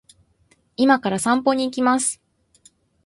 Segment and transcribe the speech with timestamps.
[0.77, 2.19] 今から散歩に行きます